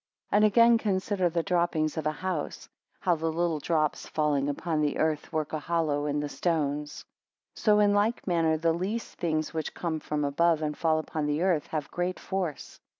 16 0.31 0.35
And 0.35 0.45
again, 0.45 0.77
consider, 0.79 1.29
the 1.29 1.43
droppings 1.43 1.95
of 1.95 2.07
a 2.07 2.11
house; 2.11 2.67
how 3.01 3.13
the 3.13 3.31
little 3.31 3.59
drops 3.59 4.07
falling 4.07 4.49
upon 4.49 4.81
the 4.81 4.97
earth, 4.97 5.31
work 5.31 5.53
a 5.53 5.59
hollow 5.59 6.07
in 6.07 6.19
the 6.19 6.27
stones. 6.27 7.05
17 7.53 7.53
So 7.53 7.79
in 7.79 7.93
like 7.93 8.25
manner 8.25 8.57
the 8.57 8.73
least 8.73 9.19
things 9.19 9.53
which 9.53 9.75
come 9.75 9.99
from 9.99 10.25
above, 10.25 10.63
and 10.63 10.75
fall 10.75 10.97
upon 10.97 11.27
the 11.27 11.43
earth, 11.43 11.67
have 11.67 11.91
great 11.91 12.19
force. 12.19 12.79